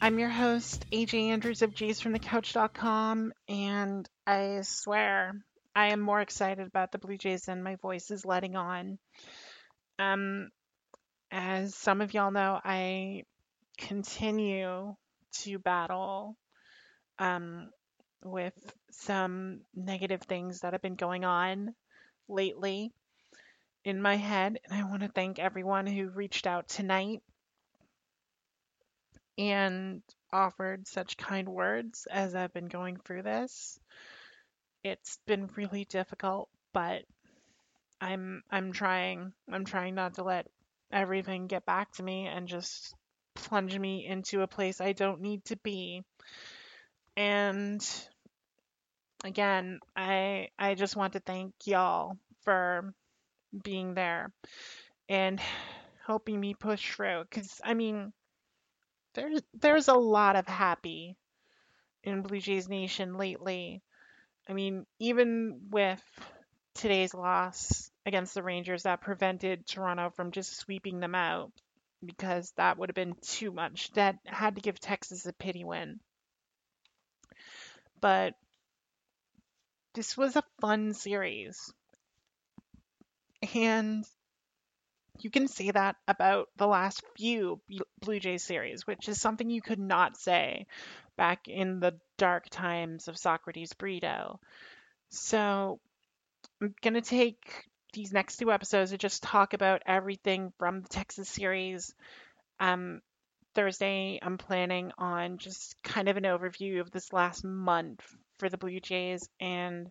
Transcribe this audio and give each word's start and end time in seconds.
I'm 0.00 0.20
your 0.20 0.28
host, 0.28 0.86
AJ 0.92 1.30
Andrews 1.30 1.62
of 1.62 1.74
JaysFromTheCouch.com, 1.74 3.32
and 3.48 4.08
I 4.24 4.60
swear 4.62 5.32
I 5.74 5.88
am 5.88 5.98
more 6.00 6.20
excited 6.20 6.64
about 6.64 6.92
the 6.92 6.98
Blue 6.98 7.18
Jays 7.18 7.46
than 7.46 7.64
my 7.64 7.74
voice 7.76 8.12
is 8.12 8.24
letting 8.24 8.54
on. 8.54 8.98
Um, 9.98 10.50
as 11.32 11.74
some 11.74 12.00
of 12.00 12.14
y'all 12.14 12.30
know, 12.30 12.60
I 12.64 13.24
continue 13.76 14.94
to 15.40 15.58
battle 15.58 16.36
um, 17.18 17.70
with 18.22 18.54
some 18.92 19.62
negative 19.74 20.22
things 20.22 20.60
that 20.60 20.74
have 20.74 20.82
been 20.82 20.94
going 20.94 21.24
on 21.24 21.74
lately 22.28 22.92
in 23.84 24.00
my 24.00 24.14
head. 24.14 24.60
And 24.64 24.80
I 24.80 24.88
want 24.88 25.02
to 25.02 25.08
thank 25.08 25.40
everyone 25.40 25.88
who 25.88 26.08
reached 26.08 26.46
out 26.46 26.68
tonight 26.68 27.20
and 29.38 30.02
offered 30.32 30.86
such 30.86 31.16
kind 31.16 31.48
words 31.48 32.06
as 32.10 32.34
I've 32.34 32.52
been 32.52 32.66
going 32.66 32.98
through 32.98 33.22
this. 33.22 33.78
It's 34.82 35.18
been 35.26 35.48
really 35.56 35.84
difficult, 35.84 36.48
but 36.72 37.02
I'm 38.00 38.42
I'm 38.50 38.72
trying. 38.72 39.32
I'm 39.50 39.64
trying 39.64 39.94
not 39.94 40.14
to 40.14 40.24
let 40.24 40.48
everything 40.92 41.46
get 41.46 41.64
back 41.64 41.92
to 41.92 42.02
me 42.02 42.26
and 42.26 42.48
just 42.48 42.94
plunge 43.34 43.78
me 43.78 44.06
into 44.06 44.42
a 44.42 44.48
place 44.48 44.80
I 44.80 44.92
don't 44.92 45.20
need 45.20 45.44
to 45.46 45.56
be. 45.56 46.02
And 47.16 47.84
again, 49.24 49.80
I 49.96 50.48
I 50.58 50.74
just 50.74 50.96
want 50.96 51.14
to 51.14 51.20
thank 51.20 51.54
y'all 51.64 52.16
for 52.42 52.92
being 53.64 53.94
there 53.94 54.32
and 55.08 55.40
helping 56.06 56.40
me 56.40 56.54
push 56.54 56.94
through 56.94 57.24
cuz 57.30 57.60
I 57.62 57.74
mean 57.74 58.12
there's 59.18 59.42
there's 59.60 59.88
a 59.88 59.94
lot 59.94 60.36
of 60.36 60.46
happy 60.46 61.16
in 62.04 62.22
Blue 62.22 62.40
Jays 62.40 62.68
Nation 62.68 63.16
lately. 63.16 63.82
I 64.48 64.52
mean, 64.52 64.86
even 64.98 65.60
with 65.70 66.02
today's 66.74 67.12
loss 67.12 67.90
against 68.06 68.34
the 68.34 68.42
Rangers 68.42 68.84
that 68.84 69.00
prevented 69.00 69.66
Toronto 69.66 70.10
from 70.10 70.30
just 70.30 70.56
sweeping 70.56 71.00
them 71.00 71.14
out 71.14 71.50
because 72.04 72.52
that 72.56 72.78
would 72.78 72.88
have 72.90 72.94
been 72.94 73.16
too 73.20 73.50
much. 73.50 73.90
That 73.92 74.18
had 74.24 74.54
to 74.54 74.62
give 74.62 74.78
Texas 74.78 75.26
a 75.26 75.32
pity 75.32 75.64
win. 75.64 75.98
But 78.00 78.34
this 79.94 80.16
was 80.16 80.36
a 80.36 80.44
fun 80.60 80.94
series. 80.94 81.72
And 83.52 84.04
you 85.24 85.30
can 85.30 85.48
say 85.48 85.70
that 85.70 85.96
about 86.06 86.48
the 86.56 86.66
last 86.66 87.02
few 87.16 87.60
Blue 88.00 88.20
Jays 88.20 88.44
series, 88.44 88.86
which 88.86 89.08
is 89.08 89.20
something 89.20 89.50
you 89.50 89.62
could 89.62 89.78
not 89.78 90.16
say 90.16 90.66
back 91.16 91.48
in 91.48 91.80
the 91.80 91.98
dark 92.16 92.48
times 92.50 93.08
of 93.08 93.18
Socrates 93.18 93.72
Brito. 93.72 94.40
So 95.10 95.80
I'm 96.60 96.74
going 96.82 96.94
to 96.94 97.00
take 97.00 97.64
these 97.92 98.12
next 98.12 98.36
two 98.36 98.52
episodes 98.52 98.90
to 98.90 98.98
just 98.98 99.22
talk 99.22 99.54
about 99.54 99.82
everything 99.86 100.52
from 100.58 100.82
the 100.82 100.88
Texas 100.88 101.28
series. 101.28 101.94
Um, 102.60 103.00
Thursday, 103.54 104.18
I'm 104.22 104.38
planning 104.38 104.92
on 104.98 105.38
just 105.38 105.82
kind 105.82 106.08
of 106.08 106.16
an 106.16 106.24
overview 106.24 106.80
of 106.80 106.90
this 106.90 107.12
last 107.12 107.44
month 107.44 108.02
for 108.38 108.48
the 108.48 108.58
Blue 108.58 108.78
Jays 108.78 109.28
and 109.40 109.90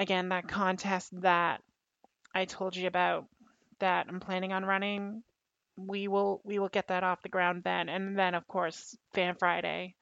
again, 0.00 0.30
that 0.30 0.48
contest 0.48 1.10
that 1.20 1.60
I 2.34 2.46
told 2.46 2.74
you 2.74 2.88
about 2.88 3.26
that 3.80 4.06
I'm 4.08 4.20
planning 4.20 4.52
on 4.52 4.64
running, 4.64 5.22
we 5.76 6.08
will 6.08 6.40
we 6.44 6.58
will 6.58 6.68
get 6.68 6.88
that 6.88 7.04
off 7.04 7.22
the 7.22 7.28
ground 7.28 7.62
then, 7.64 7.88
and 7.88 8.18
then 8.18 8.34
of 8.34 8.46
course 8.46 8.96
Fan 9.14 9.34
Friday. 9.38 9.94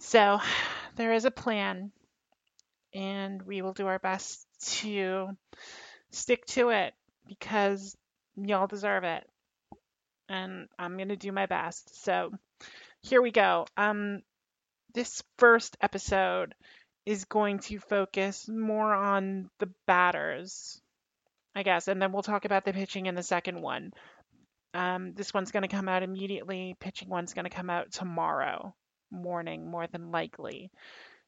So 0.00 0.40
there 0.96 1.12
is 1.12 1.24
a 1.24 1.30
plan, 1.30 1.92
and 2.92 3.42
we 3.42 3.62
will 3.62 3.72
do 3.72 3.86
our 3.86 3.98
best 3.98 4.46
to 4.80 5.36
stick 6.10 6.44
to 6.46 6.70
it 6.70 6.94
because 7.26 7.96
y'all 8.36 8.66
deserve 8.66 9.04
it, 9.04 9.28
and 10.28 10.68
I'm 10.78 10.96
gonna 10.96 11.16
do 11.16 11.32
my 11.32 11.46
best. 11.46 12.02
So 12.04 12.32
here 13.02 13.22
we 13.22 13.30
go. 13.30 13.66
Um, 13.76 14.22
this 14.94 15.22
first 15.38 15.76
episode 15.80 16.54
is 17.04 17.24
going 17.26 17.58
to 17.58 17.78
focus 17.78 18.48
more 18.48 18.94
on 18.94 19.50
the 19.58 19.68
batters 19.86 20.80
I 21.54 21.62
guess. 21.62 21.88
And 21.88 22.00
then 22.00 22.12
we'll 22.12 22.22
talk 22.22 22.44
about 22.44 22.64
the 22.64 22.72
pitching 22.72 23.06
in 23.06 23.14
the 23.14 23.22
second 23.22 23.60
one. 23.60 23.92
Um, 24.72 25.12
this 25.14 25.32
one's 25.32 25.52
going 25.52 25.62
to 25.62 25.68
come 25.68 25.88
out 25.88 26.02
immediately. 26.02 26.76
Pitching 26.80 27.08
one's 27.08 27.32
going 27.32 27.44
to 27.44 27.50
come 27.50 27.70
out 27.70 27.92
tomorrow 27.92 28.74
morning, 29.10 29.70
more 29.70 29.86
than 29.86 30.10
likely. 30.10 30.70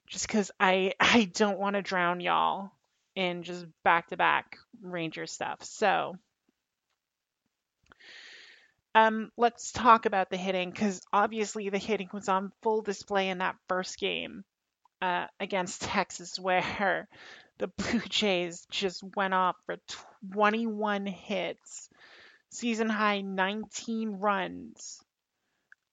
Just 0.09 0.27
because 0.27 0.51
I 0.59 0.95
I 1.01 1.31
don't 1.33 1.59
want 1.59 1.77
to 1.77 1.83
drown 1.83 2.21
y'all 2.21 2.73
in 3.15 3.45
just 3.45 3.67
back 3.85 4.09
to 4.09 4.17
back 4.17 4.59
Ranger 4.83 5.27
stuff. 5.27 5.63
So. 5.63 6.17
Um, 8.95 9.31
let's 9.37 9.73
talk 9.73 10.07
about 10.07 10.31
the 10.31 10.39
hitting 10.39 10.71
because 10.71 11.03
obviously 11.13 11.69
the 11.69 11.77
hitting 11.77 12.09
was 12.15 12.31
on 12.31 12.51
full 12.63 12.81
display 12.81 13.29
in 13.29 13.39
that 13.39 13.57
first 13.69 13.99
game 13.99 14.43
uh, 15.03 15.27
against 15.39 15.83
Texas, 15.83 16.39
where 16.39 17.07
the 17.59 17.69
Blue 17.77 18.01
Jays 18.09 18.67
just 18.71 19.03
went 19.15 19.35
off 19.35 19.57
for 19.67 19.77
21 20.33 21.07
hits, 21.07 21.89
season 22.51 22.89
high 22.89 23.21
19 23.21 24.13
runs 24.13 25.03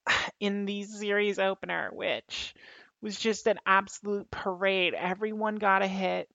in 0.40 0.66
the 0.66 0.84
series 0.84 1.40
opener, 1.40 1.90
which 1.94 2.54
was 3.02 3.20
just 3.20 3.48
an 3.48 3.60
absolute 3.66 4.30
parade. 4.32 4.94
Everyone 4.94 5.56
got 5.56 5.82
a 5.82 5.88
hit. 5.88 6.30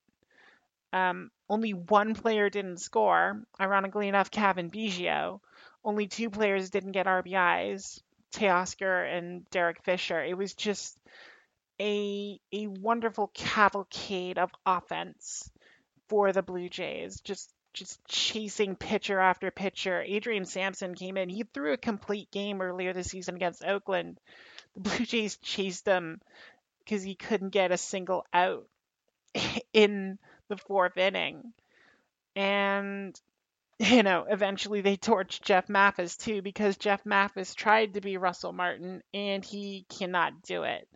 Um, 0.93 1.31
only 1.49 1.73
one 1.73 2.15
player 2.15 2.51
didn't 2.51 2.79
score. 2.79 3.43
Ironically 3.61 4.09
enough, 4.09 4.31
Cavan 4.31 4.71
Biggio. 4.71 5.41
Only 5.85 6.07
two 6.07 6.31
players 6.31 6.71
didn't 6.71 6.93
get 6.93 7.07
RBIs, 7.07 8.01
Teoscar 8.33 9.17
and 9.17 9.49
Derek 9.51 9.83
Fisher. 9.83 10.23
It 10.23 10.37
was 10.37 10.55
just 10.55 10.99
a 11.81 12.41
a 12.53 12.67
wonderful 12.67 13.31
cavalcade 13.35 14.39
of 14.39 14.51
offense 14.67 15.51
for 16.09 16.33
the 16.33 16.43
Blue 16.43 16.69
Jays. 16.69 17.21
Just 17.21 17.53
just 17.75 18.05
chasing 18.07 18.77
pitcher 18.77 19.21
after 19.21 19.51
pitcher. 19.51 20.03
Adrian 20.03 20.45
Sampson 20.45 20.95
came 20.95 21.17
in. 21.17 21.29
He 21.29 21.45
threw 21.45 21.73
a 21.73 21.79
complete 21.79 22.31
game 22.31 22.61
earlier 22.61 22.93
this 22.93 23.09
season 23.09 23.37
against 23.37 23.65
Oakland. 23.65 24.19
The 24.75 24.81
Blue 24.81 24.99
Jays 25.07 25.37
chased 25.37 25.87
him 25.87 26.21
because 26.81 27.03
he 27.03 27.15
couldn't 27.15 27.51
get 27.51 27.71
a 27.71 27.79
single 27.79 28.25
out 28.33 28.67
in 29.73 30.19
the 30.49 30.57
fourth 30.57 30.97
inning. 30.97 31.53
And 32.35 33.19
you 33.79 34.03
know, 34.03 34.27
eventually 34.29 34.81
they 34.81 34.97
torched 34.99 35.43
Jeff 35.43 35.69
Mathis 35.69 36.17
too 36.17 36.43
because 36.43 36.77
Jeff 36.77 37.05
Mathis 37.07 37.55
tried 37.55 37.95
to 37.95 38.01
be 38.01 38.17
Russell 38.17 38.53
Martin 38.53 39.03
and 39.15 39.45
he 39.45 39.87
cannot 39.89 40.43
do 40.43 40.65
it. 40.65 40.89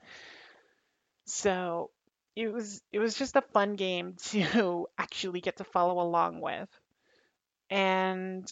So 1.32 1.90
it 2.36 2.52
was 2.52 2.82
it 2.92 2.98
was 2.98 3.14
just 3.14 3.36
a 3.36 3.42
fun 3.54 3.74
game 3.74 4.16
to 4.24 4.86
actually 4.98 5.40
get 5.40 5.56
to 5.56 5.64
follow 5.64 6.00
along 6.02 6.40
with. 6.40 6.68
And 7.70 8.50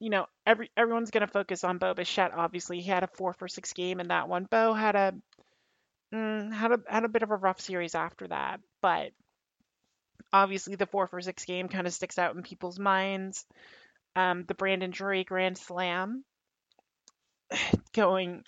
you 0.00 0.08
know, 0.08 0.26
every 0.46 0.70
everyone's 0.76 1.10
gonna 1.10 1.26
focus 1.26 1.64
on 1.64 1.76
Bo 1.76 1.92
Bichette. 1.92 2.32
Obviously, 2.34 2.80
he 2.80 2.88
had 2.88 3.02
a 3.02 3.08
four 3.08 3.34
for 3.34 3.48
six 3.48 3.74
game 3.74 4.00
in 4.00 4.08
that 4.08 4.30
one. 4.30 4.46
Bo 4.50 4.72
had 4.72 4.96
a 4.96 5.14
mm, 6.14 6.52
had 6.54 6.72
a 6.72 6.80
had 6.88 7.04
a 7.04 7.08
bit 7.08 7.22
of 7.22 7.30
a 7.30 7.36
rough 7.36 7.60
series 7.60 7.94
after 7.94 8.26
that, 8.28 8.60
but 8.80 9.12
obviously 10.32 10.74
the 10.74 10.86
four 10.86 11.06
for 11.06 11.20
six 11.20 11.44
game 11.44 11.68
kind 11.68 11.86
of 11.86 11.92
sticks 11.92 12.18
out 12.18 12.34
in 12.34 12.42
people's 12.42 12.78
minds. 12.78 13.44
Um, 14.16 14.44
the 14.48 14.54
Brandon 14.54 14.90
Drury 14.90 15.24
Grand 15.24 15.58
Slam 15.58 16.24
going 17.92 18.42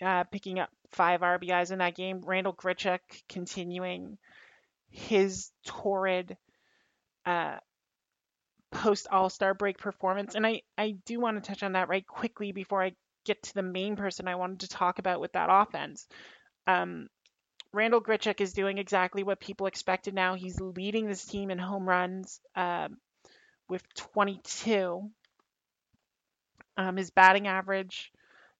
uh, 0.00 0.22
picking 0.24 0.60
up 0.60 0.70
five 0.92 1.20
RBIs 1.20 1.70
in 1.70 1.78
that 1.78 1.96
game. 1.96 2.22
Randal 2.24 2.54
Grichuk 2.54 3.00
continuing 3.28 4.18
his 4.90 5.50
torrid 5.64 6.36
uh, 7.24 7.56
post 8.72 9.06
All 9.10 9.30
Star 9.30 9.54
break 9.54 9.78
performance. 9.78 10.34
And 10.34 10.46
I, 10.46 10.62
I 10.76 10.96
do 11.06 11.20
want 11.20 11.42
to 11.42 11.48
touch 11.48 11.62
on 11.62 11.72
that 11.72 11.88
right 11.88 12.06
quickly 12.06 12.52
before 12.52 12.82
I 12.82 12.92
get 13.24 13.42
to 13.42 13.54
the 13.54 13.62
main 13.62 13.96
person 13.96 14.28
I 14.28 14.36
wanted 14.36 14.60
to 14.60 14.68
talk 14.68 14.98
about 14.98 15.20
with 15.20 15.32
that 15.32 15.48
offense. 15.50 16.06
Um, 16.66 17.08
Randal 17.72 18.00
Grichuk 18.00 18.40
is 18.40 18.52
doing 18.52 18.78
exactly 18.78 19.22
what 19.22 19.40
people 19.40 19.66
expected 19.66 20.14
now. 20.14 20.34
He's 20.34 20.60
leading 20.60 21.06
this 21.06 21.24
team 21.24 21.50
in 21.50 21.58
home 21.58 21.88
runs 21.88 22.40
uh, 22.56 22.88
with 23.68 23.82
22. 23.94 25.08
Um, 26.76 26.96
his 26.96 27.10
batting 27.10 27.46
average 27.46 28.10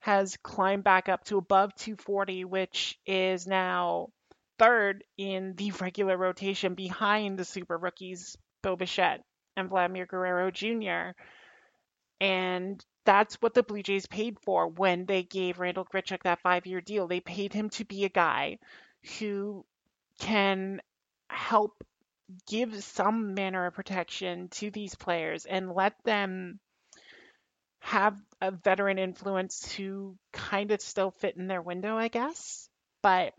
has 0.01 0.37
climbed 0.43 0.85
back 0.85 1.09
up 1.09 1.25
to 1.25 1.39
above 1.39 1.75
240, 1.77 2.45
which 2.45 2.99
is 3.07 3.47
now 3.47 4.09
third 4.59 5.05
in 5.17 5.55
the 5.57 5.71
regular 5.73 6.17
rotation 6.17 6.75
behind 6.75 7.39
the 7.39 7.45
super 7.45 7.77
rookies, 7.79 8.37
Bo 8.63 8.77
Bichette 8.77 9.23
and 9.57 9.69
Vladimir 9.69 10.07
Guerrero 10.07 10.51
Jr. 10.51 11.13
And 12.21 12.85
that's 13.05 13.37
what 13.37 13.55
the 13.55 13.63
Blue 13.63 13.83
Jays 13.83 14.07
paid 14.07 14.39
for 14.41 14.69
when 14.69 15.07
they 15.07 15.23
gave 15.23 15.59
Randal 15.59 15.87
Grichuk 15.87 16.23
that 16.23 16.41
five 16.41 16.67
year 16.67 16.81
deal. 16.81 17.07
They 17.07 17.21
paid 17.21 17.53
him 17.53 17.71
to 17.71 17.85
be 17.85 18.05
a 18.05 18.11
guy 18.11 18.59
who 19.19 19.65
can 20.19 20.81
help 21.29 21.85
give 22.47 22.83
some 22.85 23.35
manner 23.35 23.67
of 23.67 23.75
protection 23.75 24.49
to 24.49 24.71
these 24.71 24.95
players 24.95 25.47
and 25.47 25.73
let 25.73 25.95
them 26.05 26.61
have 27.91 28.17
a 28.41 28.53
veteran 28.53 29.01
influence 29.01 29.73
who 29.73 30.15
kind 30.33 30.71
of 30.71 30.81
still 30.81 31.11
fit 31.11 31.37
in 31.37 31.49
their 31.49 31.61
window, 31.61 31.97
I 31.97 32.07
guess. 32.07 32.69
But 33.03 33.35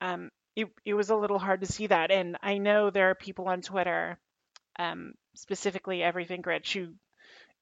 um, 0.00 0.30
it, 0.54 0.68
it 0.84 0.94
was 0.94 1.10
a 1.10 1.16
little 1.16 1.40
hard 1.40 1.62
to 1.62 1.66
see 1.66 1.88
that. 1.88 2.12
And 2.12 2.36
I 2.44 2.58
know 2.58 2.90
there 2.90 3.10
are 3.10 3.16
people 3.16 3.48
on 3.48 3.60
Twitter, 3.60 4.20
um, 4.78 5.14
specifically 5.34 6.00
Everything 6.00 6.42
Gritch, 6.42 6.74
who 6.74 6.94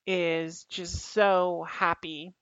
is 0.06 0.64
just 0.64 0.94
so 1.12 1.66
happy 1.66 2.34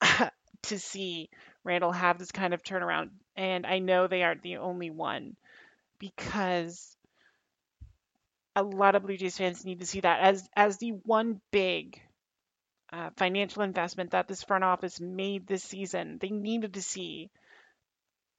to 0.62 0.78
see 0.78 1.30
Randal 1.64 1.90
have 1.90 2.16
this 2.16 2.30
kind 2.30 2.54
of 2.54 2.62
turnaround. 2.62 3.10
And 3.36 3.66
I 3.66 3.80
know 3.80 4.06
they 4.06 4.22
aren't 4.22 4.42
the 4.42 4.58
only 4.58 4.90
one 4.90 5.34
because 5.98 6.96
a 8.54 8.62
lot 8.62 8.94
of 8.94 9.02
Blue 9.02 9.16
Jays 9.16 9.36
fans 9.36 9.64
need 9.64 9.80
to 9.80 9.86
see 9.86 10.00
that 10.00 10.20
as 10.20 10.48
as 10.54 10.76
the 10.76 10.90
one 10.90 11.40
big 11.50 12.00
uh, 12.92 13.10
financial 13.16 13.62
investment 13.62 14.10
that 14.10 14.28
this 14.28 14.42
front 14.42 14.64
office 14.64 15.00
made 15.00 15.46
this 15.46 15.64
season. 15.64 16.18
They 16.20 16.28
needed 16.28 16.74
to 16.74 16.82
see 16.82 17.30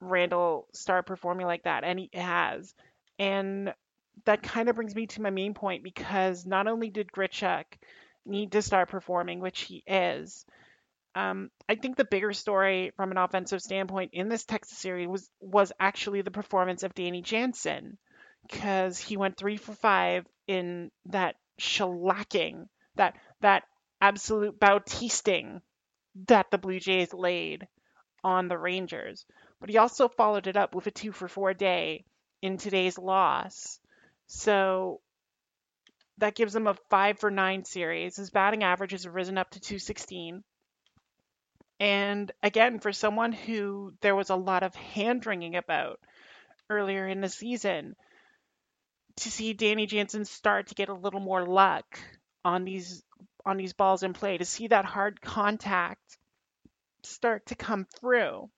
Randal 0.00 0.68
start 0.72 1.06
performing 1.06 1.46
like 1.46 1.64
that, 1.64 1.84
and 1.84 1.98
he 1.98 2.10
has. 2.14 2.74
And 3.18 3.74
that 4.26 4.42
kind 4.42 4.68
of 4.68 4.76
brings 4.76 4.94
me 4.94 5.06
to 5.08 5.22
my 5.22 5.30
main 5.30 5.54
point 5.54 5.82
because 5.82 6.46
not 6.46 6.68
only 6.68 6.90
did 6.90 7.10
Grichuk 7.10 7.64
need 8.24 8.52
to 8.52 8.62
start 8.62 8.88
performing, 8.88 9.40
which 9.40 9.62
he 9.62 9.82
is, 9.86 10.44
um, 11.14 11.50
I 11.68 11.76
think 11.76 11.96
the 11.96 12.04
bigger 12.04 12.32
story 12.32 12.92
from 12.96 13.10
an 13.10 13.18
offensive 13.18 13.60
standpoint 13.60 14.10
in 14.12 14.28
this 14.28 14.44
Texas 14.44 14.78
series 14.78 15.08
was 15.08 15.30
was 15.40 15.72
actually 15.78 16.22
the 16.22 16.30
performance 16.30 16.82
of 16.82 16.94
Danny 16.94 17.22
Jansen 17.22 17.98
because 18.48 18.98
he 18.98 19.16
went 19.16 19.36
three 19.36 19.56
for 19.56 19.72
five 19.72 20.26
in 20.46 20.90
that 21.06 21.36
shellacking, 21.60 22.66
that 22.96 23.16
that 23.40 23.64
absolute 24.04 24.60
bautisting 24.60 25.62
that 26.28 26.50
the 26.50 26.58
Blue 26.58 26.78
Jays 26.78 27.14
laid 27.14 27.66
on 28.22 28.48
the 28.48 28.58
Rangers. 28.58 29.24
But 29.60 29.70
he 29.70 29.78
also 29.78 30.08
followed 30.08 30.46
it 30.46 30.58
up 30.58 30.74
with 30.74 30.86
a 30.86 30.90
two 30.90 31.10
for 31.10 31.26
four 31.26 31.54
day 31.54 32.04
in 32.42 32.58
today's 32.58 32.98
loss. 32.98 33.80
So 34.26 35.00
that 36.18 36.34
gives 36.34 36.54
him 36.54 36.66
a 36.66 36.76
five 36.90 37.18
for 37.18 37.30
nine 37.30 37.64
series. 37.64 38.16
His 38.16 38.30
batting 38.30 38.62
average 38.62 38.92
has 38.92 39.08
risen 39.08 39.38
up 39.38 39.50
to 39.50 39.60
216. 39.60 40.44
And 41.80 42.30
again, 42.42 42.80
for 42.80 42.92
someone 42.92 43.32
who 43.32 43.94
there 44.02 44.14
was 44.14 44.28
a 44.28 44.36
lot 44.36 44.62
of 44.62 44.74
hand 44.74 45.24
wringing 45.24 45.56
about 45.56 45.98
earlier 46.68 47.08
in 47.08 47.22
the 47.22 47.28
season, 47.30 47.96
to 49.16 49.30
see 49.30 49.54
Danny 49.54 49.86
Jansen 49.86 50.26
start 50.26 50.68
to 50.68 50.74
get 50.74 50.88
a 50.90 50.94
little 50.94 51.20
more 51.20 51.46
luck 51.46 51.98
on 52.44 52.64
these 52.64 53.02
on 53.46 53.56
these 53.56 53.72
balls 53.72 54.02
in 54.02 54.12
play, 54.12 54.38
to 54.38 54.44
see 54.44 54.68
that 54.68 54.84
hard 54.84 55.20
contact 55.20 56.18
start 57.02 57.46
to 57.46 57.54
come 57.54 57.86
through 58.00 58.48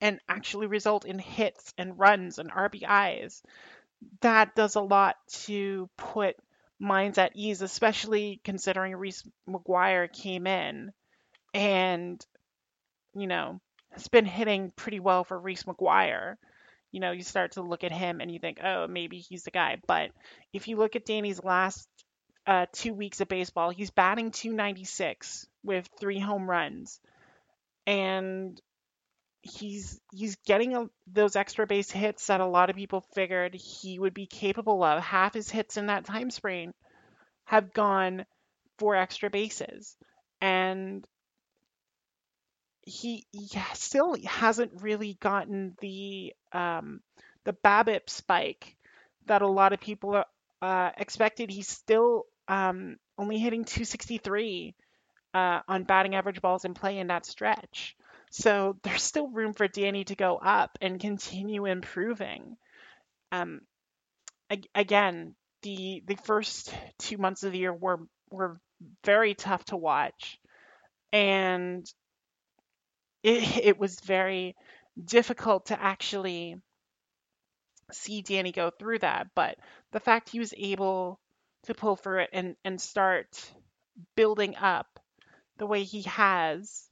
and 0.00 0.18
actually 0.28 0.66
result 0.66 1.04
in 1.04 1.18
hits 1.18 1.72
and 1.78 1.98
runs 1.98 2.38
and 2.38 2.50
RBIs, 2.50 3.42
that 4.22 4.54
does 4.54 4.74
a 4.74 4.80
lot 4.80 5.16
to 5.28 5.88
put 5.96 6.36
minds 6.78 7.18
at 7.18 7.32
ease, 7.34 7.60
especially 7.62 8.40
considering 8.42 8.96
Reese 8.96 9.22
McGuire 9.48 10.10
came 10.10 10.46
in 10.46 10.92
and, 11.52 12.24
you 13.14 13.26
know, 13.26 13.60
has 13.92 14.08
been 14.08 14.24
hitting 14.24 14.72
pretty 14.74 15.00
well 15.00 15.24
for 15.24 15.38
Reese 15.38 15.64
McGuire. 15.64 16.36
You 16.92 17.00
know, 17.00 17.12
you 17.12 17.22
start 17.22 17.52
to 17.52 17.62
look 17.62 17.84
at 17.84 17.92
him 17.92 18.20
and 18.20 18.30
you 18.30 18.38
think, 18.38 18.60
oh, 18.64 18.86
maybe 18.88 19.18
he's 19.18 19.44
the 19.44 19.50
guy. 19.50 19.76
But 19.86 20.10
if 20.52 20.66
you 20.66 20.76
look 20.76 20.96
at 20.96 21.04
Danny's 21.04 21.42
last 21.44 21.88
uh, 22.46 22.66
two 22.72 22.94
weeks 22.94 23.20
of 23.20 23.28
baseball, 23.28 23.70
he's 23.70 23.90
batting 23.90 24.30
296 24.30 25.46
with 25.62 25.88
three 25.98 26.18
home 26.18 26.48
runs. 26.48 27.00
And 27.86 28.60
he's 29.42 30.00
he's 30.12 30.36
getting 30.46 30.76
a, 30.76 30.86
those 31.06 31.36
extra 31.36 31.66
base 31.66 31.90
hits 31.90 32.26
that 32.26 32.40
a 32.40 32.46
lot 32.46 32.70
of 32.70 32.76
people 32.76 33.00
figured 33.14 33.54
he 33.54 33.98
would 33.98 34.14
be 34.14 34.26
capable 34.26 34.82
of. 34.82 35.02
Half 35.02 35.34
his 35.34 35.50
hits 35.50 35.76
in 35.76 35.86
that 35.86 36.04
time 36.04 36.30
frame 36.30 36.72
have 37.44 37.72
gone 37.72 38.26
for 38.78 38.96
extra 38.96 39.30
bases, 39.30 39.96
and 40.40 41.06
he, 42.82 43.26
he 43.32 43.48
still 43.74 44.16
hasn't 44.24 44.82
really 44.82 45.16
gotten 45.20 45.76
the 45.80 46.34
um, 46.52 47.00
the 47.44 47.52
BABIP 47.52 48.08
spike 48.08 48.76
that 49.26 49.42
a 49.42 49.48
lot 49.48 49.72
of 49.72 49.80
people 49.80 50.22
uh, 50.62 50.90
expected. 50.96 51.50
He's 51.50 51.68
still 51.68 52.26
um, 52.50 52.96
only 53.16 53.38
hitting 53.38 53.64
263 53.64 54.74
uh, 55.32 55.60
on 55.68 55.84
batting 55.84 56.16
average 56.16 56.42
balls 56.42 56.64
in 56.64 56.74
play 56.74 56.98
in 56.98 57.06
that 57.06 57.24
stretch. 57.24 57.96
So 58.32 58.76
there's 58.82 59.02
still 59.04 59.28
room 59.28 59.54
for 59.54 59.68
Danny 59.68 60.04
to 60.04 60.16
go 60.16 60.36
up 60.36 60.76
and 60.80 61.00
continue 61.00 61.64
improving. 61.64 62.56
Um, 63.30 63.60
again, 64.74 65.36
the 65.62 66.02
the 66.06 66.16
first 66.16 66.74
two 66.98 67.18
months 67.18 67.44
of 67.44 67.52
the 67.52 67.58
year 67.58 67.72
were 67.72 68.00
were 68.30 68.60
very 69.04 69.34
tough 69.34 69.64
to 69.66 69.76
watch, 69.76 70.40
and 71.12 71.86
it, 73.22 73.64
it 73.64 73.78
was 73.78 74.00
very 74.00 74.56
difficult 75.04 75.66
to 75.66 75.80
actually 75.80 76.56
see 77.92 78.22
Danny 78.22 78.50
go 78.50 78.70
through 78.70 79.00
that. 79.00 79.28
But 79.36 79.56
the 79.92 80.00
fact 80.00 80.30
he 80.30 80.40
was 80.40 80.54
able 80.56 81.20
to 81.64 81.74
pull 81.74 81.96
through 81.96 82.20
it 82.20 82.30
and, 82.32 82.56
and 82.64 82.80
start 82.80 83.52
building 84.16 84.56
up 84.56 84.98
the 85.58 85.66
way 85.66 85.82
he 85.82 86.02
has, 86.02 86.88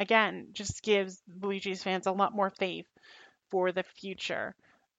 again, 0.00 0.48
just 0.52 0.82
gives 0.82 1.20
Blue 1.28 1.60
Jays 1.60 1.82
fans 1.82 2.06
a 2.06 2.12
lot 2.12 2.34
more 2.34 2.50
faith 2.50 2.86
for 3.50 3.72
the 3.72 3.82
future. 3.82 4.54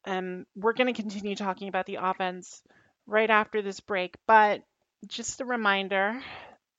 Um, 0.06 0.46
we're 0.56 0.74
going 0.74 0.94
to 0.94 1.02
continue 1.02 1.36
talking 1.36 1.68
about 1.68 1.88
the 1.88 1.98
offense 2.02 2.62
right 3.08 3.30
after 3.30 3.62
this 3.62 3.80
break, 3.80 4.16
but 4.28 4.62
just 5.08 5.42
a 5.42 5.46
reminder 5.46 6.22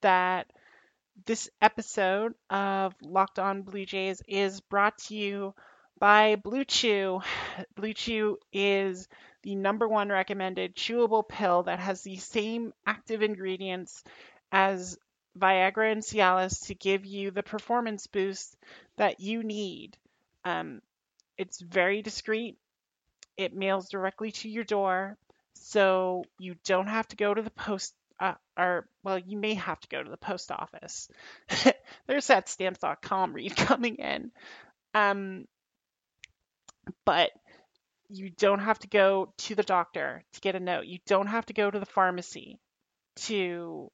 that 0.02 0.46
this 1.24 1.48
episode 1.62 2.34
of 2.50 2.94
Locked 3.02 3.38
On 3.38 3.62
Blue 3.62 3.86
Jays 3.86 4.22
is 4.28 4.60
brought 4.60 4.98
to 4.98 5.16
you 5.16 5.54
by 5.98 6.36
Blue 6.36 6.64
Chew. 6.64 7.20
Blue 7.74 7.94
Chew 7.94 8.38
is 8.52 9.08
the 9.46 9.54
number 9.54 9.86
one 9.86 10.08
recommended 10.08 10.74
chewable 10.74 11.26
pill 11.26 11.62
that 11.62 11.78
has 11.78 12.02
the 12.02 12.16
same 12.16 12.74
active 12.84 13.22
ingredients 13.22 14.02
as 14.50 14.98
Viagra 15.38 15.92
and 15.92 16.02
Cialis 16.02 16.66
to 16.66 16.74
give 16.74 17.06
you 17.06 17.30
the 17.30 17.44
performance 17.44 18.08
boost 18.08 18.56
that 18.96 19.20
you 19.20 19.44
need. 19.44 19.96
Um, 20.44 20.82
it's 21.38 21.60
very 21.60 22.02
discreet. 22.02 22.58
It 23.36 23.54
mails 23.54 23.88
directly 23.88 24.32
to 24.32 24.48
your 24.48 24.64
door, 24.64 25.16
so 25.54 26.24
you 26.40 26.56
don't 26.64 26.88
have 26.88 27.06
to 27.08 27.16
go 27.16 27.32
to 27.32 27.42
the 27.42 27.50
post 27.50 27.94
uh, 28.18 28.34
or 28.58 28.88
well, 29.04 29.20
you 29.20 29.38
may 29.38 29.54
have 29.54 29.78
to 29.78 29.88
go 29.88 30.02
to 30.02 30.10
the 30.10 30.16
post 30.16 30.50
office. 30.50 31.08
There's 32.08 32.26
that 32.26 32.48
stamps.com 32.48 33.32
read 33.32 33.54
coming 33.56 33.94
in. 33.96 34.32
Um, 34.92 35.46
but 37.04 37.30
you 38.08 38.30
don't 38.30 38.60
have 38.60 38.78
to 38.80 38.88
go 38.88 39.32
to 39.38 39.54
the 39.54 39.62
doctor 39.62 40.22
to 40.32 40.40
get 40.40 40.54
a 40.54 40.60
note. 40.60 40.86
You 40.86 40.98
don't 41.06 41.26
have 41.28 41.46
to 41.46 41.52
go 41.54 41.70
to 41.70 41.78
the 41.78 41.86
pharmacy 41.86 42.58
to, 43.16 43.90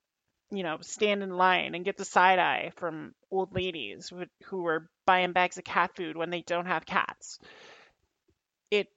you 0.51 0.63
know, 0.63 0.79
stand 0.83 1.23
in 1.23 1.31
line 1.31 1.75
and 1.75 1.85
get 1.85 1.97
the 1.97 2.05
side 2.05 2.39
eye 2.39 2.73
from 2.77 3.15
old 3.31 3.55
ladies 3.55 4.13
who 4.47 4.67
are 4.67 4.89
buying 5.07 5.33
bags 5.33 5.59
of 5.59 5.65
cat 5.65 5.93
food 5.97 6.17
when 6.17 6.31
they 6.31 6.43
don't 6.43 6.67
have 6.67 6.87
cats. 6.87 7.39
It 8.71 8.89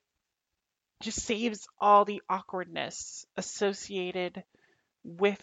just 1.02 1.22
saves 1.22 1.68
all 1.80 2.06
the 2.06 2.22
awkwardness 2.30 3.26
associated 3.38 4.44
with 5.04 5.42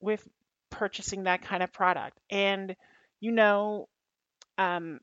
with 0.00 0.26
purchasing 0.70 1.24
that 1.24 1.42
kind 1.42 1.62
of 1.62 1.72
product. 1.72 2.18
And 2.30 2.74
you 3.20 3.32
know, 3.32 3.88
um, 4.58 5.00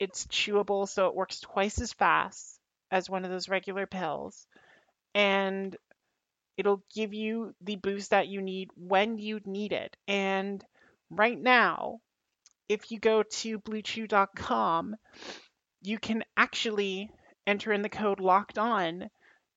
It's 0.00 0.26
chewable, 0.28 0.88
so 0.88 1.08
it 1.08 1.16
works 1.16 1.40
twice 1.40 1.80
as 1.80 1.92
fast 1.94 2.53
as 2.94 3.10
one 3.10 3.24
of 3.24 3.30
those 3.30 3.48
regular 3.48 3.86
pills. 3.86 4.46
And 5.14 5.76
it'll 6.56 6.82
give 6.94 7.12
you 7.12 7.52
the 7.60 7.76
boost 7.76 8.10
that 8.10 8.28
you 8.28 8.40
need 8.40 8.70
when 8.76 9.18
you 9.18 9.40
need 9.44 9.72
it. 9.72 9.96
And 10.06 10.64
right 11.10 11.38
now, 11.38 11.98
if 12.68 12.92
you 12.92 13.00
go 13.00 13.24
to 13.24 13.58
bluechew.com, 13.58 14.94
you 15.82 15.98
can 15.98 16.22
actually 16.36 17.10
enter 17.46 17.72
in 17.72 17.82
the 17.82 17.88
code 17.88 18.20
locked 18.20 18.58
on 18.58 19.10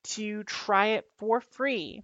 to 0.03 0.43
try 0.43 0.87
it 0.87 1.05
for 1.19 1.39
free. 1.39 2.03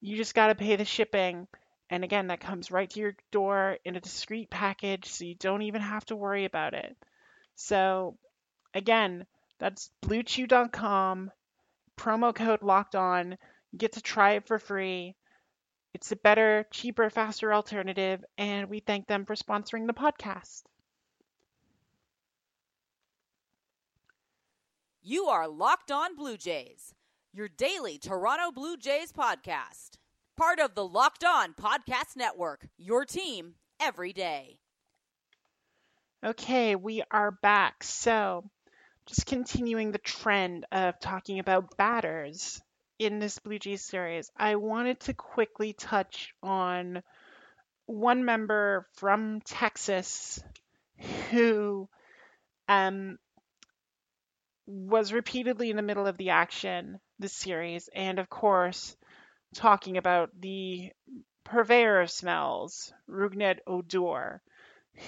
You 0.00 0.16
just 0.16 0.34
got 0.34 0.46
to 0.48 0.54
pay 0.54 0.76
the 0.76 0.84
shipping. 0.84 1.48
And 1.90 2.04
again, 2.04 2.28
that 2.28 2.40
comes 2.40 2.70
right 2.70 2.88
to 2.90 3.00
your 3.00 3.16
door 3.32 3.76
in 3.84 3.96
a 3.96 4.00
discreet 4.00 4.50
package, 4.50 5.06
so 5.06 5.24
you 5.24 5.34
don't 5.34 5.62
even 5.62 5.82
have 5.82 6.04
to 6.06 6.16
worry 6.16 6.44
about 6.44 6.74
it. 6.74 6.96
So, 7.56 8.16
again, 8.72 9.26
that's 9.60 9.90
bluechew.com, 10.02 11.30
promo 11.96 12.34
code 12.34 12.62
locked 12.62 12.96
on. 12.96 13.36
You 13.70 13.78
get 13.78 13.92
to 13.92 14.02
try 14.02 14.32
it 14.32 14.46
for 14.46 14.58
free. 14.58 15.14
It's 15.92 16.10
a 16.12 16.16
better, 16.16 16.66
cheaper, 16.72 17.10
faster 17.10 17.52
alternative, 17.52 18.24
and 18.38 18.68
we 18.68 18.80
thank 18.80 19.06
them 19.06 19.26
for 19.26 19.34
sponsoring 19.34 19.86
the 19.86 19.92
podcast. 19.92 20.62
You 25.02 25.26
are 25.26 25.48
Locked 25.48 25.90
On 25.90 26.14
Blue 26.16 26.36
Jays, 26.36 26.94
your 27.32 27.48
daily 27.48 27.98
Toronto 27.98 28.52
Blue 28.52 28.76
Jays 28.76 29.12
podcast. 29.12 29.96
Part 30.36 30.58
of 30.58 30.74
the 30.74 30.86
Locked 30.86 31.24
On 31.24 31.52
Podcast 31.52 32.16
Network, 32.16 32.68
your 32.78 33.04
team 33.04 33.54
every 33.80 34.12
day. 34.12 34.58
Okay, 36.24 36.76
we 36.76 37.02
are 37.10 37.30
back. 37.30 37.82
So, 37.82 38.44
just 39.10 39.26
continuing 39.26 39.90
the 39.90 39.98
trend 39.98 40.66
of 40.70 41.00
talking 41.00 41.40
about 41.40 41.76
batters 41.76 42.62
in 43.00 43.18
this 43.18 43.40
Blue 43.40 43.58
Jays 43.58 43.82
series, 43.82 44.30
I 44.36 44.54
wanted 44.54 45.00
to 45.00 45.14
quickly 45.14 45.72
touch 45.72 46.32
on 46.44 47.02
one 47.86 48.24
member 48.24 48.86
from 48.94 49.40
Texas 49.40 50.40
who 51.30 51.88
um, 52.68 53.18
was 54.66 55.12
repeatedly 55.12 55.70
in 55.70 55.76
the 55.76 55.82
middle 55.82 56.06
of 56.06 56.16
the 56.16 56.30
action 56.30 57.00
this 57.18 57.32
series, 57.32 57.88
and 57.92 58.20
of 58.20 58.30
course, 58.30 58.96
talking 59.56 59.96
about 59.96 60.30
the 60.40 60.92
purveyor 61.42 62.02
of 62.02 62.12
smells, 62.12 62.92
Rougned 63.08 63.58
Odor, 63.66 64.40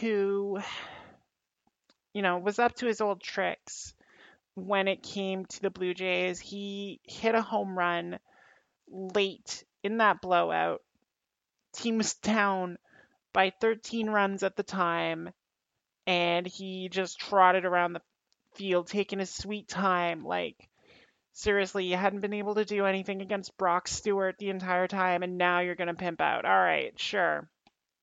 who, 0.00 0.58
you 2.14 2.22
know, 2.22 2.38
was 2.38 2.58
up 2.58 2.74
to 2.76 2.86
his 2.86 3.00
old 3.00 3.20
tricks 3.20 3.94
when 4.54 4.88
it 4.88 5.02
came 5.02 5.46
to 5.46 5.62
the 5.62 5.70
Blue 5.70 5.94
Jays. 5.94 6.38
He 6.40 7.00
hit 7.04 7.34
a 7.34 7.42
home 7.42 7.78
run 7.78 8.18
late 8.88 9.64
in 9.82 9.98
that 9.98 10.20
blowout. 10.20 10.82
Team 11.74 11.98
was 11.98 12.14
down 12.22 12.78
by 13.32 13.50
13 13.60 14.10
runs 14.10 14.42
at 14.42 14.56
the 14.56 14.62
time, 14.62 15.30
and 16.06 16.46
he 16.46 16.88
just 16.90 17.18
trotted 17.18 17.64
around 17.64 17.94
the 17.94 18.02
field 18.54 18.88
taking 18.88 19.18
his 19.18 19.30
sweet 19.30 19.68
time. 19.68 20.24
Like, 20.24 20.68
seriously, 21.32 21.86
you 21.86 21.96
hadn't 21.96 22.20
been 22.20 22.34
able 22.34 22.56
to 22.56 22.64
do 22.64 22.84
anything 22.84 23.22
against 23.22 23.56
Brock 23.56 23.88
Stewart 23.88 24.36
the 24.38 24.50
entire 24.50 24.86
time, 24.86 25.22
and 25.22 25.38
now 25.38 25.60
you're 25.60 25.74
going 25.74 25.88
to 25.88 25.94
pimp 25.94 26.20
out. 26.20 26.44
All 26.44 26.50
right, 26.50 26.98
sure. 26.98 27.48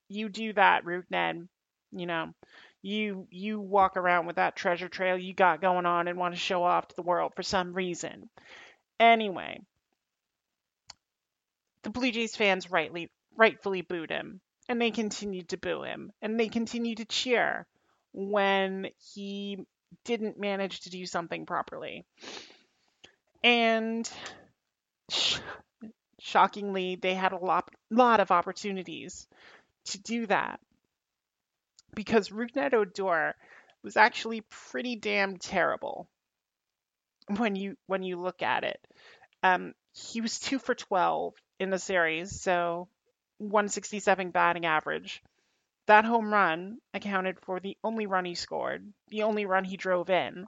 You 0.08 0.30
do 0.30 0.54
that, 0.54 0.84
Rougned. 0.86 1.48
You 1.92 2.06
know, 2.06 2.34
you 2.82 3.28
you 3.30 3.60
walk 3.60 3.98
around 3.98 4.26
with 4.26 4.38
that 4.38 4.56
treasure 4.56 4.88
trail 4.88 5.18
you 5.18 5.34
got 5.34 5.62
going 5.62 5.86
on 5.86 6.08
and 6.08 6.18
want 6.18 6.34
to 6.34 6.40
show 6.40 6.64
off 6.64 6.88
to 6.88 6.96
the 6.96 7.04
world 7.04 7.34
for 7.36 7.44
some 7.44 7.74
reason. 7.74 8.30
Anyway, 9.00 9.60
the 11.84 11.90
Blue 11.90 12.12
Jays 12.12 12.36
fans 12.36 12.72
rightly 12.72 13.12
rightfully 13.36 13.82
booed 13.82 14.10
him, 14.10 14.42
and 14.68 14.82
they 14.82 14.92
continued 14.92 15.50
to 15.50 15.58
boo 15.58 15.84
him, 15.84 16.12
and 16.22 16.40
they 16.40 16.50
continued 16.50 16.98
to 16.98 17.06
cheer 17.06 17.66
when 18.14 18.88
he 19.14 19.58
didn't 20.06 20.40
manage 20.40 20.82
to 20.82 20.90
do 20.90 21.06
something 21.06 21.46
properly. 21.46 22.06
And 23.44 24.10
sh- 25.10 25.40
shockingly, 26.20 26.96
they 26.96 27.14
had 27.14 27.32
a 27.32 27.38
lot, 27.38 27.70
lot 27.90 28.20
of 28.20 28.32
opportunities 28.32 29.28
to 29.86 30.02
do 30.02 30.26
that 30.28 30.60
because 31.96 32.30
Rougned 32.30 32.74
Odor 32.74 33.36
was 33.84 33.98
actually 33.98 34.42
pretty 34.50 34.96
damn 34.96 35.38
terrible 35.38 36.08
when 37.38 37.56
you 37.56 37.78
when 37.88 38.04
you 38.04 38.20
look 38.20 38.42
at 38.42 38.64
it. 38.64 38.80
Um, 39.44 39.74
he 39.94 40.22
was 40.22 40.40
two 40.40 40.60
for 40.60 40.76
12 40.76 41.34
in 41.60 41.70
the 41.70 41.80
series, 41.80 42.42
so 42.42 42.88
167 43.38 44.32
batting 44.32 44.66
average. 44.66 45.22
That 45.88 46.06
home 46.06 46.32
run 46.32 46.78
accounted 46.94 47.40
for 47.42 47.60
the 47.60 47.78
only 47.84 48.06
run 48.06 48.26
he 48.26 48.36
scored, 48.36 48.94
the 49.08 49.24
only 49.24 49.46
run 49.46 49.64
he 49.64 49.78
drove 49.78 50.10
in. 50.10 50.46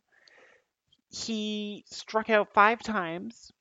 He 1.09 1.83
struck 1.87 2.29
out 2.29 2.53
five 2.53 2.81
times 2.83 3.51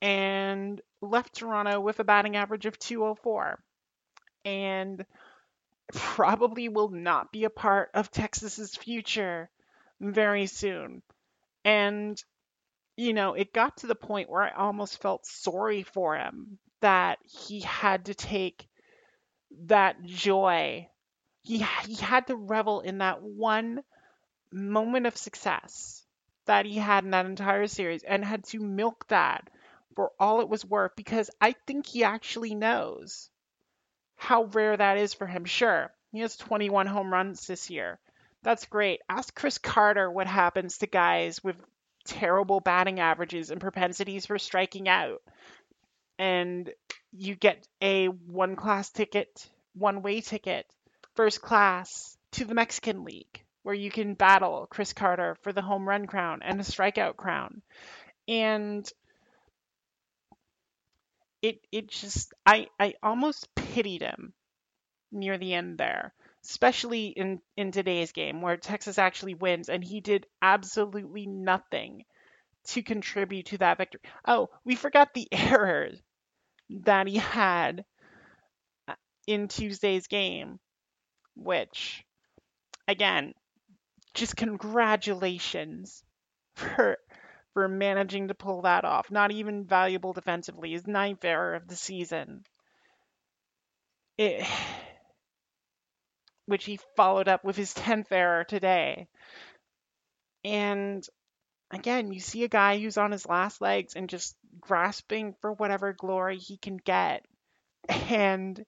and 0.00 0.80
left 1.02 1.34
Toronto 1.34 1.80
with 1.80 2.00
a 2.00 2.04
batting 2.04 2.36
average 2.36 2.66
of 2.66 2.78
204. 2.78 3.62
And 4.44 5.04
probably 5.92 6.68
will 6.68 6.88
not 6.90 7.32
be 7.32 7.44
a 7.44 7.50
part 7.50 7.90
of 7.94 8.10
Texas's 8.10 8.76
future 8.76 9.50
very 10.00 10.46
soon. 10.46 11.02
And 11.64 12.22
you 12.96 13.12
know, 13.14 13.34
it 13.34 13.52
got 13.52 13.78
to 13.78 13.86
the 13.88 13.94
point 13.94 14.30
where 14.30 14.42
I 14.42 14.50
almost 14.52 15.00
felt 15.02 15.26
sorry 15.26 15.82
for 15.84 16.16
him 16.16 16.58
that 16.80 17.18
he 17.24 17.60
had 17.60 18.06
to 18.06 18.14
take 18.14 18.68
that 19.66 20.02
joy. 20.04 20.88
He 21.42 21.58
he 21.86 21.94
had 21.94 22.26
to 22.28 22.36
revel 22.36 22.80
in 22.80 22.98
that 22.98 23.22
one 23.22 23.82
moment 24.52 25.06
of 25.06 25.16
success 25.16 26.04
that 26.46 26.66
he 26.66 26.76
had 26.76 27.04
in 27.04 27.10
that 27.12 27.26
entire 27.26 27.66
series 27.66 28.02
and 28.04 28.24
had 28.24 28.44
to 28.44 28.60
milk 28.60 29.06
that 29.08 29.48
for 29.96 30.12
all 30.20 30.40
it 30.40 30.48
was 30.48 30.64
worth 30.64 30.92
because 30.96 31.30
I 31.40 31.52
think 31.66 31.86
he 31.86 32.04
actually 32.04 32.54
knows 32.54 33.30
how 34.20 34.44
rare 34.44 34.76
that 34.76 34.98
is 34.98 35.14
for 35.14 35.26
him. 35.26 35.46
Sure, 35.46 35.90
he 36.12 36.20
has 36.20 36.36
21 36.36 36.86
home 36.86 37.10
runs 37.10 37.46
this 37.46 37.70
year. 37.70 37.98
That's 38.42 38.66
great. 38.66 39.00
Ask 39.08 39.34
Chris 39.34 39.56
Carter 39.56 40.10
what 40.10 40.26
happens 40.26 40.78
to 40.78 40.86
guys 40.86 41.42
with 41.42 41.56
terrible 42.04 42.60
batting 42.60 43.00
averages 43.00 43.50
and 43.50 43.60
propensities 43.60 44.26
for 44.26 44.38
striking 44.38 44.88
out. 44.88 45.22
And 46.18 46.70
you 47.12 47.34
get 47.34 47.66
a 47.80 48.06
one 48.06 48.56
class 48.56 48.90
ticket, 48.90 49.48
one 49.74 50.02
way 50.02 50.20
ticket, 50.20 50.66
first 51.14 51.40
class 51.40 52.18
to 52.32 52.44
the 52.44 52.54
Mexican 52.54 53.04
League, 53.04 53.42
where 53.62 53.74
you 53.74 53.90
can 53.90 54.14
battle 54.14 54.66
Chris 54.70 54.92
Carter 54.92 55.36
for 55.42 55.52
the 55.52 55.62
home 55.62 55.88
run 55.88 56.06
crown 56.06 56.40
and 56.42 56.60
the 56.60 56.64
strikeout 56.64 57.16
crown. 57.16 57.62
And 58.28 58.90
it 61.42 61.66
it 61.72 61.88
just 61.88 62.32
I 62.46 62.68
I 62.78 62.94
almost 63.02 63.54
pitied 63.54 64.02
him 64.02 64.34
near 65.12 65.38
the 65.38 65.54
end 65.54 65.78
there, 65.78 66.14
especially 66.44 67.08
in 67.08 67.40
in 67.56 67.72
today's 67.72 68.12
game 68.12 68.42
where 68.42 68.56
Texas 68.56 68.98
actually 68.98 69.34
wins 69.34 69.68
and 69.68 69.84
he 69.84 70.00
did 70.00 70.26
absolutely 70.42 71.26
nothing 71.26 72.04
to 72.68 72.82
contribute 72.82 73.46
to 73.46 73.58
that 73.58 73.78
victory. 73.78 74.00
Oh, 74.26 74.50
we 74.64 74.76
forgot 74.76 75.14
the 75.14 75.28
errors 75.32 76.00
that 76.70 77.06
he 77.08 77.16
had 77.18 77.84
uh, 78.88 78.94
in 79.26 79.48
Tuesday's 79.48 80.06
game, 80.06 80.58
which 81.36 82.04
again, 82.88 83.34
just 84.14 84.36
congratulations 84.36 86.04
for 86.56 86.98
for 87.54 87.68
managing 87.68 88.28
to 88.28 88.34
pull 88.34 88.62
that 88.62 88.84
off. 88.84 89.10
Not 89.10 89.30
even 89.32 89.64
valuable 89.64 90.12
defensively. 90.12 90.72
His 90.72 90.86
ninth 90.86 91.24
error 91.24 91.54
of 91.54 91.68
the 91.68 91.76
season. 91.76 92.44
It, 94.18 94.46
which 96.46 96.64
he 96.64 96.78
followed 96.96 97.28
up 97.28 97.44
with 97.44 97.56
his 97.56 97.72
10th 97.74 98.12
error 98.12 98.44
today. 98.44 99.08
And 100.44 101.06
again, 101.70 102.12
you 102.12 102.20
see 102.20 102.44
a 102.44 102.48
guy 102.48 102.78
who's 102.78 102.98
on 102.98 103.12
his 103.12 103.26
last 103.26 103.60
legs 103.60 103.94
and 103.96 104.08
just 104.10 104.36
grasping 104.60 105.34
for 105.40 105.52
whatever 105.52 105.92
glory 105.92 106.38
he 106.38 106.56
can 106.58 106.76
get. 106.78 107.24
And 108.10 108.64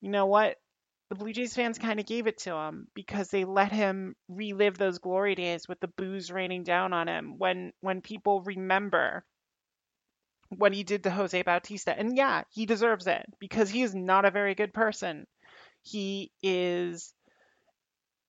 you 0.00 0.10
know 0.10 0.26
what? 0.26 0.58
The 1.08 1.14
Blue 1.14 1.32
Jays 1.32 1.54
fans 1.54 1.78
kind 1.78 2.00
of 2.00 2.06
gave 2.06 2.26
it 2.26 2.38
to 2.38 2.54
him 2.54 2.88
because 2.94 3.30
they 3.30 3.44
let 3.44 3.70
him 3.70 4.16
relive 4.28 4.76
those 4.76 4.98
glory 4.98 5.34
days 5.36 5.68
with 5.68 5.78
the 5.78 5.88
boos 5.88 6.32
raining 6.32 6.64
down 6.64 6.92
on 6.92 7.06
him 7.06 7.38
when 7.38 7.72
when 7.80 8.02
people 8.02 8.42
remember 8.42 9.24
what 10.48 10.72
he 10.72 10.82
did 10.82 11.04
to 11.04 11.10
Jose 11.10 11.40
Bautista. 11.42 11.96
And 11.96 12.16
yeah, 12.16 12.42
he 12.50 12.66
deserves 12.66 13.06
it 13.06 13.24
because 13.38 13.70
he 13.70 13.82
is 13.82 13.94
not 13.94 14.24
a 14.24 14.30
very 14.30 14.54
good 14.54 14.74
person. 14.74 15.26
He 15.82 16.32
is 16.42 17.14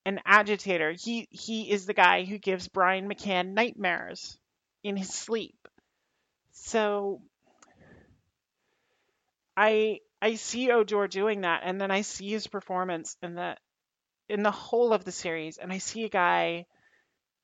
an 0.04 0.20
agitator. 0.24 0.92
He 0.92 1.28
he 1.30 1.70
is 1.70 1.86
the 1.86 1.94
guy 1.94 2.24
who 2.24 2.38
gives 2.38 2.68
Brian 2.68 3.08
McCann 3.08 3.54
nightmares 3.54 4.38
in 4.84 4.96
his 4.96 5.12
sleep. 5.12 5.68
So 6.52 7.22
I 9.56 10.00
I 10.22 10.34
see 10.36 10.70
Odor 10.70 11.08
doing 11.08 11.42
that, 11.42 11.62
and 11.64 11.80
then 11.80 11.90
I 11.90 12.02
see 12.02 12.30
his 12.30 12.46
performance 12.46 13.16
in 13.22 13.34
the 13.34 13.56
in 14.28 14.42
the 14.42 14.50
whole 14.50 14.92
of 14.92 15.04
the 15.04 15.12
series, 15.12 15.58
and 15.58 15.72
I 15.72 15.78
see 15.78 16.04
a 16.04 16.08
guy 16.10 16.66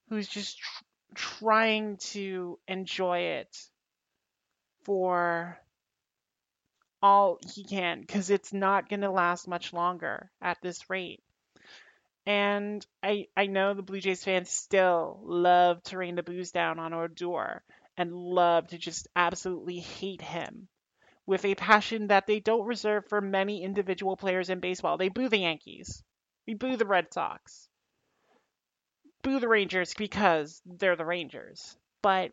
who's 0.08 0.28
just 0.28 0.58
tr- 0.58 0.84
trying 1.14 1.98
to 1.98 2.58
enjoy 2.68 3.18
it 3.20 3.56
for 4.84 5.58
all 7.02 7.38
he 7.54 7.64
can 7.64 8.00
because 8.00 8.30
it's 8.30 8.52
not 8.52 8.88
going 8.88 9.02
to 9.02 9.10
last 9.10 9.46
much 9.46 9.72
longer 9.72 10.30
at 10.40 10.60
this 10.62 10.88
rate. 10.90 11.22
And 12.26 12.86
I 13.02 13.28
I 13.36 13.46
know 13.46 13.74
the 13.74 13.82
Blue 13.82 14.00
Jays 14.00 14.24
fans 14.24 14.50
still 14.50 15.20
love 15.22 15.82
to 15.84 15.98
rain 15.98 16.14
the 16.16 16.22
boos 16.22 16.50
down 16.52 16.78
on 16.78 16.92
Odor 16.94 17.62
and 17.96 18.14
love 18.14 18.68
to 18.68 18.78
just 18.78 19.08
absolutely 19.16 19.80
hate 19.80 20.22
him 20.22 20.68
with 21.26 21.44
a 21.44 21.54
passion 21.54 22.08
that 22.08 22.26
they 22.26 22.40
don't 22.40 22.66
reserve 22.66 23.06
for 23.08 23.20
many 23.20 23.62
individual 23.62 24.16
players 24.16 24.50
in 24.50 24.60
baseball. 24.60 24.98
They 24.98 25.08
boo 25.08 25.28
the 25.28 25.38
Yankees. 25.38 26.02
We 26.46 26.54
boo 26.54 26.76
the 26.76 26.86
Red 26.86 27.12
Sox. 27.12 27.68
Boo 29.22 29.40
the 29.40 29.48
Rangers 29.48 29.94
because 29.94 30.60
they're 30.66 30.96
the 30.96 31.04
Rangers. 31.04 31.76
But 32.02 32.32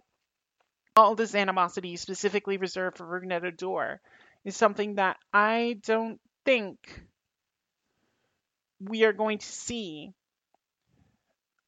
all 0.95 1.15
this 1.15 1.35
animosity 1.35 1.95
specifically 1.95 2.57
reserved 2.57 2.97
for 2.97 3.05
Rougned 3.05 3.45
Odor 3.45 4.01
is 4.43 4.57
something 4.57 4.95
that 4.95 5.17
I 5.33 5.79
don't 5.85 6.19
think 6.43 7.05
we 8.79 9.05
are 9.05 9.13
going 9.13 9.37
to 9.37 9.45
see 9.45 10.11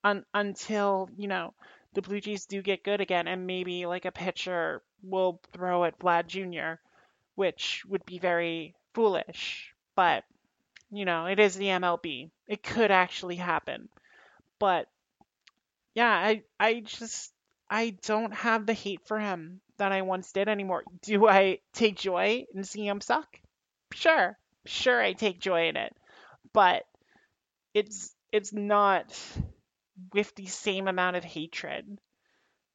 un- 0.03 0.25
until, 0.33 1.09
you 1.15 1.27
know, 1.27 1.53
the 1.93 2.01
Blue 2.01 2.19
Jays 2.19 2.45
do 2.47 2.61
get 2.61 2.83
good 2.83 3.01
again 3.01 3.27
and 3.27 3.47
maybe 3.47 3.85
like 3.85 4.05
a 4.05 4.11
pitcher 4.11 4.81
will 5.03 5.39
throw 5.53 5.85
at 5.85 5.99
Vlad 5.99 6.27
Jr., 6.27 6.81
which 7.35 7.83
would 7.87 8.05
be 8.05 8.19
very 8.19 8.75
foolish. 8.93 9.73
But, 9.95 10.23
you 10.91 11.05
know, 11.05 11.27
it 11.27 11.39
is 11.39 11.55
the 11.55 11.69
MLB. 11.69 12.31
It 12.47 12.63
could 12.63 12.91
actually 12.91 13.37
happen. 13.37 13.89
But 14.59 14.87
yeah, 15.95 16.09
I 16.11 16.43
I 16.59 16.79
just 16.81 17.31
I 17.69 17.91
don't 18.05 18.33
have 18.33 18.65
the 18.65 18.73
hate 18.73 19.05
for 19.07 19.19
him 19.19 19.61
that 19.77 19.91
I 19.91 20.01
once 20.01 20.31
did 20.31 20.47
anymore. 20.47 20.83
Do 21.01 21.27
I 21.27 21.59
take 21.73 21.97
joy 21.97 22.45
in 22.53 22.63
seeing 22.63 22.87
him 22.87 23.01
suck? 23.01 23.39
Sure. 23.93 24.37
Sure 24.65 25.01
I 25.01 25.13
take 25.13 25.39
joy 25.39 25.67
in 25.67 25.77
it. 25.77 25.95
But 26.53 26.83
it's 27.73 28.15
it's 28.31 28.53
not 28.53 29.13
with 30.13 30.33
the 30.35 30.45
same 30.47 30.87
amount 30.87 31.15
of 31.15 31.23
hatred 31.23 31.99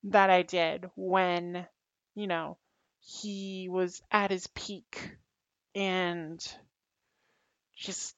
that 0.04 0.30
I 0.30 0.42
did 0.42 0.86
when, 0.96 1.66
you 2.14 2.26
know, 2.26 2.58
he 3.08 3.68
was 3.70 4.02
at 4.10 4.30
his 4.30 4.46
peak 4.48 5.16
and 5.74 6.46
just 7.74 8.14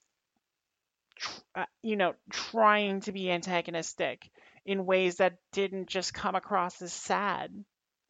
uh, 1.54 1.64
you 1.80 1.94
know 1.94 2.14
trying 2.30 3.00
to 3.00 3.12
be 3.12 3.30
antagonistic 3.30 4.28
in 4.66 4.86
ways 4.86 5.16
that 5.16 5.36
didn't 5.52 5.88
just 5.88 6.12
come 6.12 6.34
across 6.34 6.82
as 6.82 6.92
sad. 6.92 7.52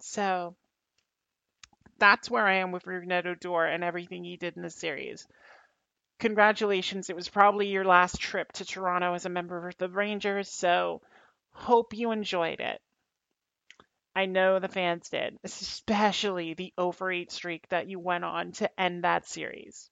So 0.00 0.56
that's 1.98 2.30
where 2.30 2.46
I 2.46 2.56
am 2.56 2.72
with 2.72 2.84
Rougned 2.84 3.26
Odor 3.26 3.66
and 3.66 3.84
everything 3.84 4.24
he 4.24 4.38
did 4.38 4.56
in 4.56 4.62
the 4.62 4.70
series. 4.70 5.26
Congratulations, 6.18 7.10
it 7.10 7.16
was 7.16 7.28
probably 7.28 7.68
your 7.68 7.84
last 7.84 8.18
trip 8.18 8.52
to 8.52 8.64
Toronto 8.64 9.12
as 9.12 9.26
a 9.26 9.30
member 9.30 9.68
of 9.68 9.76
the 9.76 9.88
Rangers, 9.88 10.50
so 10.50 11.02
hope 11.50 11.92
you 11.92 12.10
enjoyed 12.10 12.60
it. 12.60 12.80
I 14.20 14.26
know 14.26 14.59
the 14.59 14.68
fans 14.68 15.09
did, 15.09 15.38
especially 15.44 16.52
the 16.52 16.74
over 16.76 17.11
8 17.11 17.33
streak 17.33 17.66
that 17.70 17.88
you 17.88 17.98
went 17.98 18.22
on 18.22 18.52
to 18.52 18.80
end 18.80 19.04
that 19.04 19.26
series. 19.26 19.88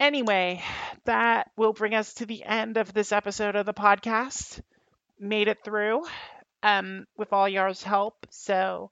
Anyway, 0.00 0.64
that 1.04 1.52
will 1.56 1.72
bring 1.72 1.94
us 1.94 2.14
to 2.14 2.26
the 2.26 2.42
end 2.42 2.76
of 2.76 2.92
this 2.92 3.12
episode 3.12 3.54
of 3.54 3.64
the 3.64 3.72
podcast 3.72 4.60
made 5.20 5.46
it 5.46 5.62
through 5.64 6.04
um, 6.64 7.06
with 7.16 7.32
all 7.32 7.48
y'all's 7.48 7.84
help. 7.84 8.26
So 8.30 8.90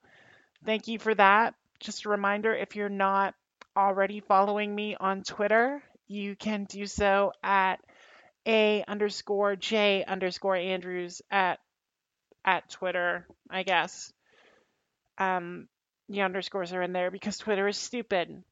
thank 0.65 0.87
you 0.87 1.01
for 1.01 1.17
that. 1.17 1.57
Just 1.81 2.05
a 2.05 2.11
reminder 2.11 2.55
if 2.55 2.77
you're 2.77 2.89
not 2.89 3.35
already 3.77 4.21
following 4.21 4.73
me 4.73 4.95
on 4.95 5.25
Twitter, 5.25 5.83
you 6.07 6.37
can 6.37 6.63
do 6.63 6.87
so 6.87 7.33
at 7.43 7.81
a 8.47 8.85
underscore 8.87 9.57
j 9.57 10.05
underscore 10.07 10.55
Andrews 10.55 11.23
at 11.29 11.59
at 12.45 12.71
Twitter, 12.71 13.27
I 13.51 13.65
guess. 13.65 14.14
Um, 15.19 15.69
the 16.09 16.23
underscores 16.23 16.73
are 16.73 16.83
in 16.83 16.93
there 16.93 17.11
because 17.11 17.39
Twitter 17.39 17.67
is 17.69 17.77
stupid. 17.77 18.43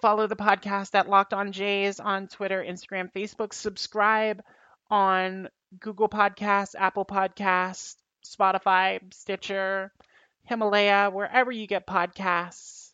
Follow 0.00 0.26
the 0.26 0.36
podcast 0.36 0.94
at 0.94 1.08
Locked 1.08 1.32
On 1.32 1.52
Jays 1.52 1.98
on 1.98 2.28
Twitter, 2.28 2.62
Instagram, 2.62 3.10
Facebook. 3.12 3.54
Subscribe 3.54 4.42
on 4.90 5.48
Google 5.80 6.08
Podcasts, 6.08 6.74
Apple 6.78 7.04
Podcasts, 7.04 7.96
Spotify, 8.24 9.00
Stitcher, 9.12 9.92
Himalaya, 10.44 11.10
wherever 11.10 11.50
you 11.50 11.66
get 11.66 11.86
podcasts. 11.86 12.90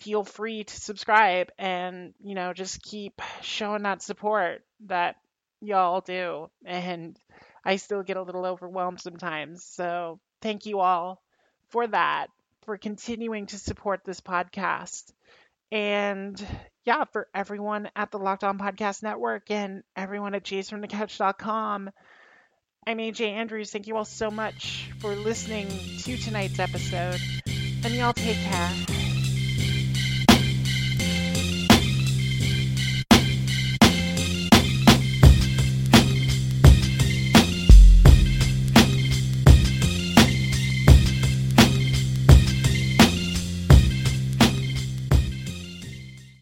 Feel 0.00 0.24
free 0.24 0.64
to 0.64 0.80
subscribe 0.80 1.50
and, 1.58 2.12
you 2.22 2.34
know, 2.34 2.52
just 2.52 2.82
keep 2.82 3.20
showing 3.42 3.82
that 3.82 4.02
support 4.02 4.64
that 4.86 5.16
y'all 5.60 6.00
do. 6.00 6.50
And 6.64 7.18
I 7.64 7.76
still 7.76 8.02
get 8.02 8.16
a 8.16 8.22
little 8.22 8.46
overwhelmed 8.46 9.00
sometimes. 9.00 9.64
So 9.64 10.20
thank 10.40 10.66
you 10.66 10.80
all 10.80 11.22
for 11.70 11.86
that, 11.86 12.28
for 12.62 12.76
continuing 12.76 13.46
to 13.46 13.58
support 13.58 14.00
this 14.04 14.20
podcast. 14.20 15.12
And 15.70 16.44
yeah, 16.84 17.04
for 17.04 17.28
everyone 17.34 17.90
at 17.94 18.10
the 18.10 18.18
Locked 18.18 18.44
On 18.44 18.58
Podcast 18.58 19.02
Network 19.02 19.50
and 19.50 19.82
everyone 19.94 20.34
at 20.34 20.44
jaysfromthecouch.com, 20.44 21.90
I'm 22.86 22.98
AJ 22.98 23.32
Andrews. 23.32 23.70
Thank 23.70 23.86
you 23.86 23.96
all 23.96 24.06
so 24.06 24.30
much 24.30 24.90
for 25.00 25.14
listening 25.14 25.68
to 25.68 26.16
tonight's 26.16 26.58
episode. 26.58 27.20
And 27.84 27.94
y'all 27.94 28.14
take 28.14 28.38
care. 28.38 28.97